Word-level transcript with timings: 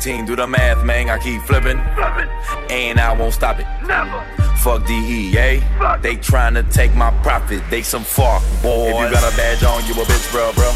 19, 0.00 0.24
do 0.24 0.34
the 0.34 0.46
math, 0.46 0.82
man. 0.82 1.10
I 1.10 1.18
keep 1.18 1.42
flipping. 1.42 1.76
flipping. 1.92 2.28
And 2.70 2.98
I 2.98 3.12
won't 3.12 3.34
stop 3.34 3.60
it. 3.60 3.66
Never. 3.84 4.24
Fuck 4.56 4.86
DEA. 4.86 5.60
Fuck. 5.76 6.00
They 6.00 6.16
trying 6.16 6.54
to 6.54 6.62
take 6.62 6.94
my 6.94 7.10
profit. 7.20 7.60
They 7.68 7.82
some 7.82 8.02
fuck 8.02 8.40
boys. 8.62 8.88
If 8.88 8.96
you 8.96 9.10
got 9.12 9.30
a 9.30 9.36
badge 9.36 9.62
on, 9.62 9.84
you 9.84 9.92
a 9.92 10.04
bitch, 10.08 10.32
bro, 10.32 10.52
bro. 10.56 10.72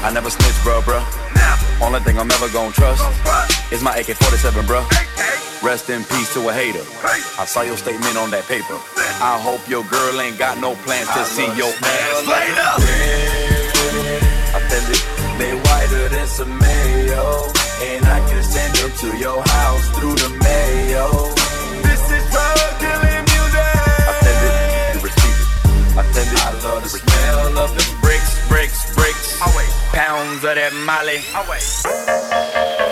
I 0.00 0.10
never 0.14 0.30
snitch, 0.30 0.56
bro, 0.62 0.80
bro. 0.80 1.04
Never. 1.36 1.84
Only 1.84 2.00
thing 2.00 2.18
I'm 2.18 2.30
ever 2.30 2.48
gonna 2.48 2.72
trust 2.72 3.04
is 3.70 3.82
my 3.82 3.94
AK 3.96 4.16
47, 4.16 4.64
bro. 4.64 4.88
Rest 5.62 5.90
in 5.90 6.02
peace 6.04 6.32
to 6.32 6.48
a 6.48 6.52
hater. 6.52 6.80
I 7.38 7.44
saw 7.44 7.60
your 7.60 7.76
statement 7.76 8.16
on 8.16 8.30
that 8.30 8.44
paper. 8.48 8.80
I 9.20 9.36
hope 9.36 9.68
your 9.68 9.84
girl 9.84 10.18
ain't 10.18 10.38
got 10.38 10.56
no 10.56 10.76
plans 10.88 11.08
to 11.08 11.20
I 11.20 11.24
see 11.24 11.44
your 11.60 11.68
ass 11.76 12.24
later. 12.24 12.56
later. 12.80 14.16
I 14.56 14.60
feel 14.64 14.86
it. 14.96 15.04
They 15.36 15.52
whiter 15.68 16.08
than 16.08 16.26
some 16.26 16.58
mayo. 16.58 17.59
And 17.82 18.04
I 18.04 18.20
can 18.28 18.42
send 18.42 18.74
them 18.76 18.90
to 18.98 19.16
your 19.16 19.42
house 19.42 19.88
through 19.96 20.14
the 20.14 20.28
mail. 20.44 21.10
This 21.82 22.02
is 22.12 22.24
drug 22.30 22.78
dealing 22.78 23.24
music. 23.24 23.72
I 24.04 24.12
send 24.20 24.40
it, 24.44 24.94
you 24.94 25.00
receive 25.00 25.38
it. 25.40 25.96
I 25.96 26.02
send 26.12 26.28
it, 26.28 26.44
I 26.44 26.50
love 26.62 26.82
the 26.82 26.88
smell 26.90 27.58
of 27.58 27.70
the 27.74 27.84
bricks, 28.02 28.48
bricks, 28.48 28.94
bricks. 28.94 29.40
Always. 29.40 29.72
Pounds 29.92 30.44
of 30.44 30.54
that 30.56 30.74
molly. 30.84 31.24
Always. 31.34 32.89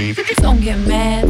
Don't 0.00 1.29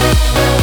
Thank 0.00 0.57